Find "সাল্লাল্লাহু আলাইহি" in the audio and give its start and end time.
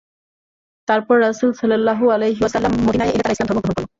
1.53-2.41